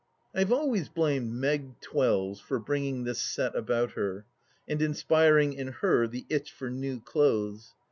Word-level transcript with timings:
I 0.33 0.39
have 0.39 0.51
always 0.51 0.89
blamed 0.89 1.31
Meg 1.31 1.79
Twells 1.79 2.39
for 2.39 2.57
bringing 2.57 3.03
this 3.03 3.21
set 3.21 3.55
about 3.55 3.91
her 3.91 4.25
and 4.67 4.81
inspiring 4.81 5.53
in 5.53 5.67
her 5.67 6.07
the 6.07 6.25
itch 6.27 6.51
for 6.51 6.71
new 6.71 6.99
clothes. 6.99 7.75